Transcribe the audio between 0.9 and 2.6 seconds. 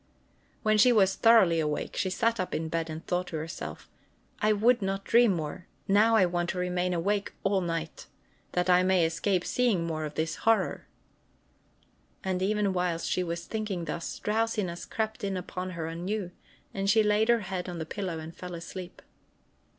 was thoroughly awake, she sat up